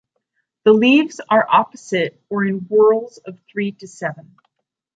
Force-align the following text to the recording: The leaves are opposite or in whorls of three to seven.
The 0.63 0.73
leaves 0.73 1.21
are 1.29 1.45
opposite 1.47 2.19
or 2.27 2.43
in 2.43 2.61
whorls 2.67 3.19
of 3.23 3.37
three 3.47 3.73
to 3.73 3.87
seven. 3.87 4.35